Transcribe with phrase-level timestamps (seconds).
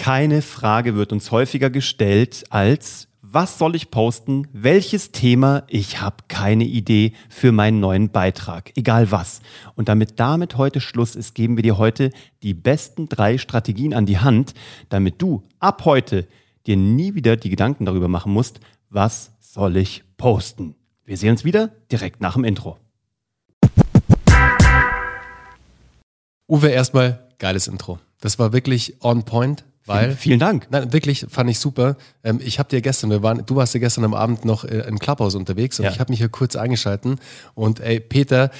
[0.00, 4.48] Keine Frage wird uns häufiger gestellt als, was soll ich posten?
[4.50, 5.64] Welches Thema?
[5.68, 9.42] Ich habe keine Idee für meinen neuen Beitrag, egal was.
[9.74, 14.06] Und damit damit heute Schluss ist, geben wir dir heute die besten drei Strategien an
[14.06, 14.54] die Hand,
[14.88, 16.26] damit du ab heute
[16.66, 20.76] dir nie wieder die Gedanken darüber machen musst, was soll ich posten.
[21.04, 22.78] Wir sehen uns wieder direkt nach dem Intro.
[26.48, 27.98] Uwe, erstmal geiles Intro.
[28.22, 29.64] Das war wirklich on point.
[29.90, 30.68] Weil, vielen Dank.
[30.70, 31.96] Nein, wirklich, fand ich super.
[32.22, 34.86] Ähm, ich habe dir gestern, wir waren, du warst ja gestern am Abend noch äh,
[34.86, 35.90] im Clubhouse unterwegs und ja.
[35.90, 37.18] ich habe mich hier kurz eingeschalten.
[37.54, 38.50] Und ey, Peter,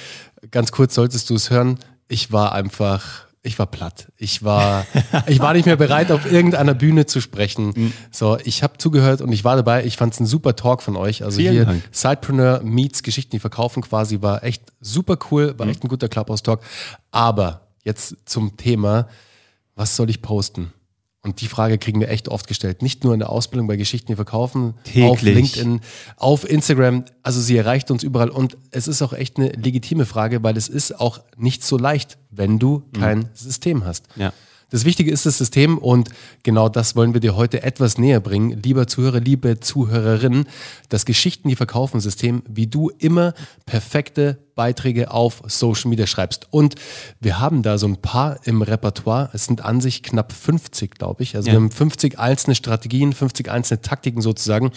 [0.51, 4.11] ganz kurz solltest du es hören, ich war einfach, ich war platt.
[4.17, 4.85] Ich war,
[5.27, 7.73] ich war nicht mehr bereit, auf irgendeiner Bühne zu sprechen.
[7.75, 7.93] Mhm.
[8.11, 9.85] So, ich habe zugehört und ich war dabei.
[9.85, 11.23] Ich fand es ein super Talk von euch.
[11.23, 11.83] Also Vielen hier Dank.
[11.91, 15.71] Sidepreneur meets Geschichten, die verkaufen quasi, war echt super cool, war mhm.
[15.71, 16.61] echt ein guter Clubhouse-Talk.
[17.11, 19.07] Aber jetzt zum Thema,
[19.75, 20.73] was soll ich posten?
[21.23, 22.81] Und die Frage kriegen wir echt oft gestellt.
[22.81, 25.05] Nicht nur in der Ausbildung bei Geschichten, die verkaufen, Täglich.
[25.05, 25.81] auf LinkedIn,
[26.17, 27.05] auf Instagram.
[27.21, 28.29] Also sie erreicht uns überall.
[28.29, 32.17] Und es ist auch echt eine legitime Frage, weil es ist auch nicht so leicht,
[32.31, 33.29] wenn du kein mhm.
[33.33, 34.05] System hast.
[34.15, 34.33] Ja.
[34.71, 36.09] Das Wichtige ist das System und
[36.43, 38.61] genau das wollen wir dir heute etwas näher bringen.
[38.63, 40.45] Lieber Zuhörer, liebe Zuhörerinnen,
[40.87, 43.33] das Geschichten, die verkaufen System, wie du immer
[43.65, 46.47] perfekte Beiträge auf Social Media schreibst.
[46.51, 46.75] Und
[47.19, 49.29] wir haben da so ein paar im Repertoire.
[49.33, 51.35] Es sind an sich knapp 50, glaube ich.
[51.35, 51.53] Also ja.
[51.53, 54.71] wir haben 50 einzelne Strategien, 50 einzelne Taktiken sozusagen,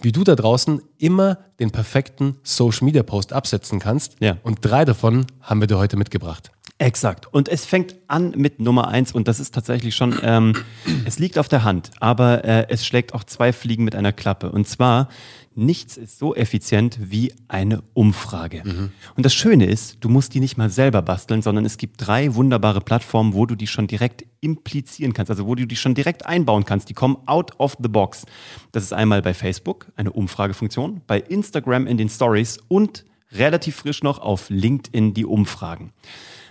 [0.00, 4.14] wie du da draußen immer den perfekten Social Media Post absetzen kannst.
[4.20, 4.36] Ja.
[4.44, 6.52] Und drei davon haben wir dir heute mitgebracht.
[6.80, 7.26] Exakt.
[7.30, 10.54] Und es fängt an mit Nummer eins und das ist tatsächlich schon, ähm,
[11.04, 14.50] es liegt auf der Hand, aber äh, es schlägt auch zwei Fliegen mit einer Klappe.
[14.50, 15.10] Und zwar,
[15.54, 18.62] nichts ist so effizient wie eine Umfrage.
[18.64, 18.92] Mhm.
[19.14, 22.34] Und das Schöne ist, du musst die nicht mal selber basteln, sondern es gibt drei
[22.34, 26.24] wunderbare Plattformen, wo du die schon direkt implizieren kannst, also wo du die schon direkt
[26.24, 26.88] einbauen kannst.
[26.88, 28.24] Die kommen out of the box.
[28.72, 34.02] Das ist einmal bei Facebook, eine Umfragefunktion, bei Instagram in den Stories und relativ frisch
[34.02, 35.92] noch auf LinkedIn die Umfragen.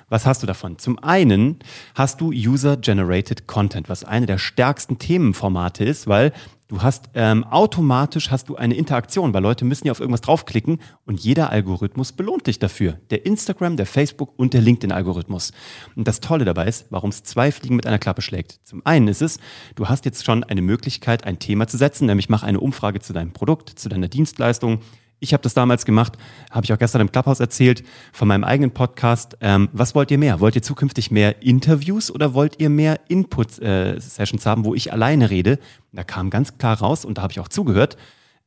[0.09, 0.79] Was hast du davon?
[0.79, 1.59] Zum einen
[1.93, 6.33] hast du User-Generated Content, was eine der stärksten Themenformate ist, weil
[6.67, 10.79] du hast ähm, automatisch hast du eine Interaktion, weil Leute müssen ja auf irgendwas draufklicken
[11.05, 12.99] und jeder Algorithmus belohnt dich dafür.
[13.11, 15.51] Der Instagram, der Facebook und der LinkedIn-Algorithmus.
[15.95, 18.59] Und das Tolle dabei ist, warum es zwei Fliegen mit einer Klappe schlägt.
[18.63, 19.39] Zum einen ist es,
[19.75, 23.13] du hast jetzt schon eine Möglichkeit, ein Thema zu setzen, nämlich mach eine Umfrage zu
[23.13, 24.79] deinem Produkt, zu deiner Dienstleistung,
[25.19, 26.17] ich habe das damals gemacht,
[26.51, 29.37] habe ich auch gestern im Clubhouse erzählt, von meinem eigenen Podcast.
[29.41, 30.39] Ähm, was wollt ihr mehr?
[30.39, 35.29] Wollt ihr zukünftig mehr Interviews oder wollt ihr mehr Input-Sessions äh, haben, wo ich alleine
[35.29, 35.59] rede?
[35.91, 37.97] Da kam ganz klar raus und da habe ich auch zugehört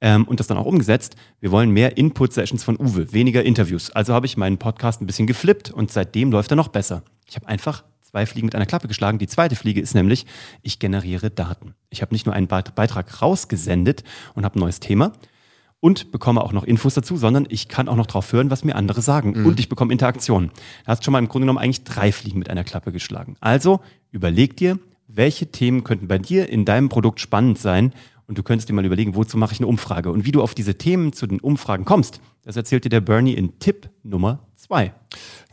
[0.00, 1.16] ähm, und das dann auch umgesetzt.
[1.41, 3.91] Wir wollen mehr Input-Sessions von Uwe, weniger Interviews.
[3.91, 7.03] Also habe ich meinen Podcast ein bisschen geflippt und seitdem läuft er noch besser.
[7.27, 9.19] Ich habe einfach zwei Fliegen mit einer Klappe geschlagen.
[9.19, 10.27] Die zweite Fliege ist nämlich,
[10.61, 11.75] ich generiere Daten.
[11.88, 15.12] Ich habe nicht nur einen Beitrag rausgesendet und habe ein neues Thema,
[15.82, 18.76] und bekomme auch noch Infos dazu, sondern ich kann auch noch drauf hören, was mir
[18.76, 19.41] andere sagen.
[19.41, 19.47] Mhm.
[19.47, 20.53] Und ich bekomme Interaktion.
[20.84, 23.34] Da hast du schon mal im Grunde genommen eigentlich drei Fliegen mit einer Klappe geschlagen.
[23.41, 23.81] Also
[24.12, 24.78] überleg dir,
[25.09, 27.93] welche Themen könnten bei dir in deinem Produkt spannend sein
[28.28, 30.54] und du könntest dir mal überlegen, wozu mache ich eine Umfrage und wie du auf
[30.54, 32.20] diese Themen zu den Umfragen kommst.
[32.44, 34.94] Das erzählt dir der Bernie in Tipp Nummer zwei.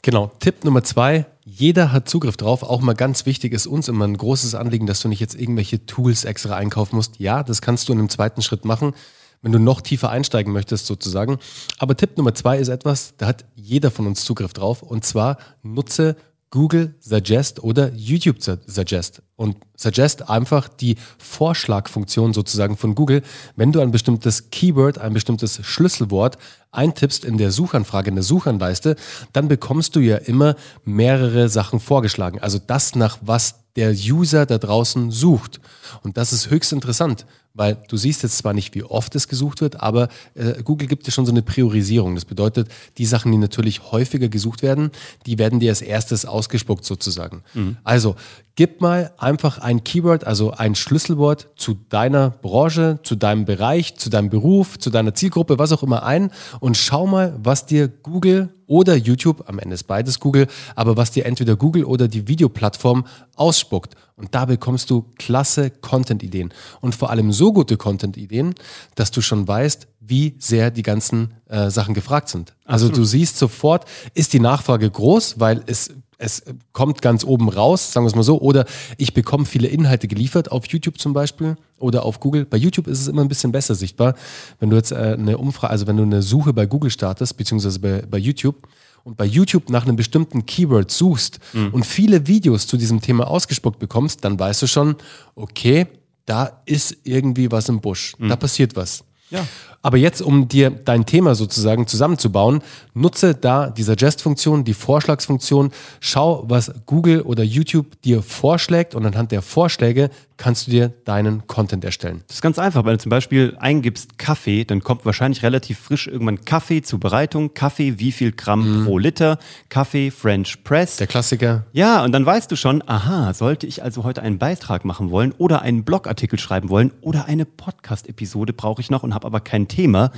[0.03, 1.25] Genau, Tipp Nummer zwei.
[1.43, 2.61] Jeder hat Zugriff drauf.
[2.61, 5.87] Auch mal ganz wichtig ist uns immer ein großes Anliegen, dass du nicht jetzt irgendwelche
[5.87, 7.19] Tools extra einkaufen musst.
[7.19, 8.93] Ja, das kannst du in einem zweiten Schritt machen
[9.41, 11.39] wenn du noch tiefer einsteigen möchtest sozusagen.
[11.77, 15.37] Aber Tipp Nummer zwei ist etwas, da hat jeder von uns Zugriff drauf und zwar
[15.63, 16.15] nutze
[16.51, 19.21] Google Suggest oder YouTube Suggest.
[19.35, 23.21] Und Suggest einfach die Vorschlagfunktion sozusagen von Google.
[23.55, 26.39] Wenn du ein bestimmtes Keyword, ein bestimmtes Schlüsselwort
[26.71, 28.95] eintippst in der Suchanfrage, in der Suchanleiste,
[29.31, 32.39] dann bekommst du ja immer mehrere Sachen vorgeschlagen.
[32.39, 35.61] Also das, nach was der User da draußen sucht.
[36.03, 39.61] Und das ist höchst interessant, weil du siehst jetzt zwar nicht, wie oft es gesucht
[39.61, 42.15] wird, aber äh, Google gibt dir schon so eine Priorisierung.
[42.15, 44.91] Das bedeutet, die Sachen, die natürlich häufiger gesucht werden,
[45.25, 47.43] die werden dir als erstes ausgespuckt sozusagen.
[47.53, 47.77] Mhm.
[47.83, 48.15] Also
[48.55, 54.09] gib mal einfach ein Keyword, also ein Schlüsselwort zu deiner Branche, zu deinem Bereich, zu
[54.09, 58.53] deinem Beruf, zu deiner Zielgruppe, was auch immer ein und schau mal, was dir Google
[58.69, 63.05] oder YouTube, am Ende ist beides Google, aber was dir entweder Google oder die Videoplattform
[63.35, 63.95] ausspuckt.
[64.15, 66.53] Und da bekommst du klasse Content-Ideen.
[66.79, 68.53] Und vor allem so gute Content-Ideen,
[68.95, 72.53] dass du schon weißt, wie sehr die ganzen äh, Sachen gefragt sind.
[72.65, 72.97] Also Absolut.
[72.97, 76.43] du siehst sofort, ist die Nachfrage groß, weil es, es
[76.73, 78.65] kommt ganz oben raus, sagen wir es mal so, oder
[78.97, 82.45] ich bekomme viele Inhalte geliefert auf YouTube zum Beispiel oder auf Google.
[82.45, 84.13] Bei YouTube ist es immer ein bisschen besser sichtbar.
[84.59, 87.79] Wenn du jetzt äh, eine Umfrage, also wenn du eine Suche bei Google startest, beziehungsweise
[87.79, 88.67] bei, bei YouTube,
[89.05, 91.69] und bei YouTube nach einem bestimmten Keyword suchst Mhm.
[91.71, 94.95] und viele Videos zu diesem Thema ausgespuckt bekommst, dann weißt du schon,
[95.35, 95.87] okay,
[96.25, 99.05] da ist irgendwie was im Busch, da passiert was.
[99.29, 99.37] Mhm.
[99.37, 99.45] Ja.
[99.81, 102.61] Aber jetzt, um dir dein Thema sozusagen zusammenzubauen,
[102.93, 105.71] nutze da die Suggest-Funktion, die Vorschlagsfunktion.
[106.01, 111.47] Schau, was Google oder YouTube dir vorschlägt und anhand der Vorschläge kannst du dir deinen
[111.47, 112.23] Content erstellen.
[112.27, 116.07] Das ist ganz einfach, weil du zum Beispiel eingibst Kaffee, dann kommt wahrscheinlich relativ frisch
[116.07, 119.37] irgendwann Kaffee zur Bereitung, Kaffee wie viel Gramm pro Liter,
[119.67, 120.95] Kaffee French Press.
[120.95, 121.65] Der Klassiker.
[121.73, 125.33] Ja, und dann weißt du schon, aha, sollte ich also heute einen Beitrag machen wollen
[125.37, 129.67] oder einen Blogartikel schreiben wollen oder eine Podcast-Episode brauche ich noch und habe aber kein
[129.67, 130.11] Thema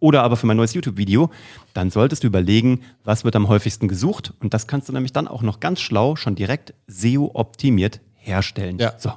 [0.00, 1.30] oder aber für mein neues YouTube-Video,
[1.74, 5.28] dann solltest du überlegen, was wird am häufigsten gesucht und das kannst du nämlich dann
[5.28, 8.78] auch noch ganz schlau schon direkt SEO-optimiert herstellen.
[8.78, 8.94] Ja.
[8.98, 9.12] So.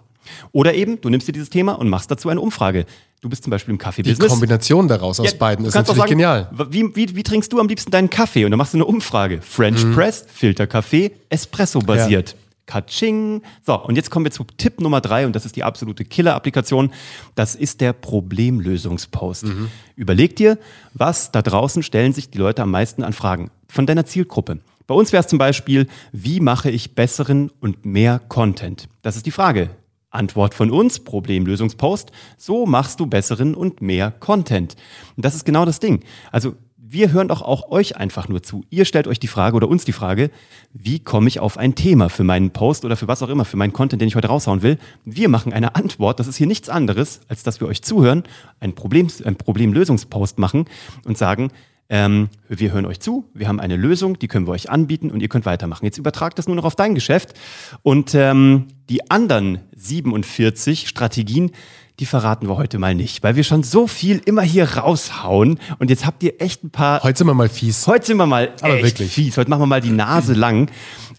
[0.52, 2.86] Oder eben, du nimmst dir dieses Thema und machst dazu eine Umfrage.
[3.22, 4.30] Du bist zum Beispiel im Die Kaffee-Business.
[4.30, 6.50] Kombination daraus aus Ja, beiden ist natürlich sagen, genial.
[6.70, 8.46] Wie, wie, wie trinkst du am liebsten deinen Kaffee?
[8.46, 9.42] Und dann machst du eine Umfrage.
[9.42, 12.36] French Press, Filterkaffee, Espresso-basiert.
[12.65, 13.41] Katsching.
[13.65, 16.91] So, und jetzt kommen wir zu Tipp Nummer drei und das ist die absolute Killer-Applikation.
[17.35, 19.45] Das ist der Problemlösungspost.
[19.95, 20.57] Überleg dir,
[20.94, 24.59] was da draußen stellen sich die Leute am meisten an Fragen von deiner Zielgruppe.
[24.88, 28.88] Bei uns wäre es zum Beispiel, wie mache ich besseren und mehr Content?
[29.01, 29.71] Das ist die Frage.
[30.12, 34.75] Antwort von uns, Problemlösungspost, so machst du besseren und mehr Content.
[35.17, 36.03] Und das ist genau das Ding.
[36.31, 36.56] Also
[36.88, 38.64] wir hören doch auch euch einfach nur zu.
[38.70, 40.30] Ihr stellt euch die Frage oder uns die Frage,
[40.72, 43.58] wie komme ich auf ein Thema für meinen Post oder für was auch immer, für
[43.58, 44.78] meinen Content, den ich heute raushauen will.
[45.04, 46.20] Wir machen eine Antwort.
[46.20, 48.24] Das ist hier nichts anderes, als dass wir euch zuhören,
[48.60, 50.66] ein, Problem, ein Problemlösungspost machen
[51.06, 51.50] und sagen,
[51.90, 55.22] ähm, wir hören euch zu, wir haben eine Lösung, die können wir euch anbieten und
[55.22, 55.86] ihr könnt weitermachen.
[55.86, 57.34] Jetzt übertragt das nur noch auf dein Geschäft
[57.84, 61.52] und ähm, die anderen 47 Strategien,
[62.00, 65.89] die verraten wir heute mal nicht, weil wir schon so viel immer hier raushauen und
[65.89, 67.88] jetzt habt ihr echt ein paar Heute sind wir mal fies.
[67.88, 69.12] Heute sind wir mal Aber echt wirklich.
[69.13, 69.38] fies.
[69.38, 70.69] Heute machen wir mal die Nase lang.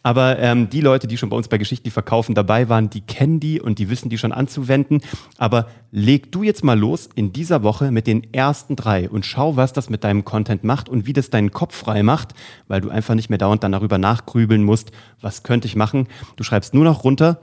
[0.03, 3.01] Aber ähm, die Leute, die schon bei uns bei Geschichten, die verkaufen, dabei waren, die
[3.01, 5.01] kennen die und die wissen die schon anzuwenden.
[5.39, 9.57] Aber leg du jetzt mal los in dieser Woche mit den ersten drei und schau,
[9.57, 12.35] was das mit deinem Content macht und wie das deinen Kopf frei macht,
[12.69, 16.07] weil du einfach nicht mehr dauernd dann darüber nachgrübeln musst, was könnte ich machen.
[16.37, 17.41] Du schreibst nur noch runter,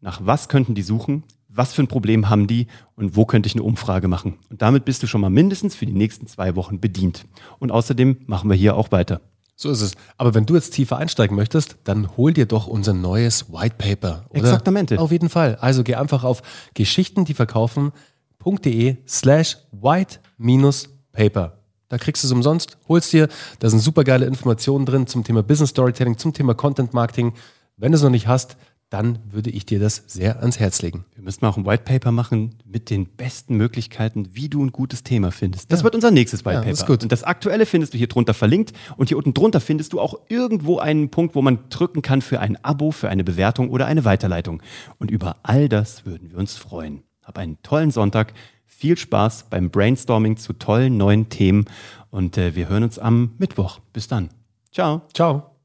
[0.00, 1.24] nach was könnten die suchen,
[1.58, 4.38] was für ein Problem haben die und wo könnte ich eine Umfrage machen.
[4.48, 7.26] Und damit bist du schon mal mindestens für die nächsten zwei Wochen bedient.
[7.58, 9.20] Und außerdem machen wir hier auch weiter.
[9.56, 9.94] So ist es.
[10.16, 14.26] Aber wenn du jetzt tiefer einsteigen möchtest, dann hol dir doch unser neues White Paper.
[14.30, 14.38] Oder?
[14.38, 15.00] Exaktamente.
[15.00, 15.56] Auf jeden Fall.
[15.56, 16.42] Also geh einfach auf
[16.74, 21.58] geschichtendieverkaufen.de slash white-paper.
[21.88, 23.26] Da kriegst du es umsonst, holst dir,
[23.58, 27.32] da sind super geile Informationen drin zum Thema Business Storytelling, zum Thema Content Marketing.
[27.76, 28.56] Wenn du es noch nicht hast,
[28.90, 31.04] dann würde ich dir das sehr ans Herz legen.
[31.14, 34.72] Wir müssen mal auch ein White Paper machen mit den besten Möglichkeiten, wie du ein
[34.72, 35.70] gutes Thema findest.
[35.70, 36.72] Das wird unser nächstes White Ja, Paper.
[36.72, 37.02] ist gut.
[37.02, 38.72] Und das aktuelle findest du hier drunter verlinkt.
[38.96, 42.40] Und hier unten drunter findest du auch irgendwo einen Punkt, wo man drücken kann für
[42.40, 44.62] ein Abo, für eine Bewertung oder eine Weiterleitung.
[44.98, 47.02] Und über all das würden wir uns freuen.
[47.22, 48.32] Hab einen tollen Sonntag.
[48.64, 51.66] Viel Spaß beim Brainstorming zu tollen neuen Themen.
[52.10, 53.80] Und äh, wir hören uns am Mittwoch.
[53.92, 54.30] Bis dann.
[54.72, 55.02] Ciao.
[55.12, 55.57] Ciao.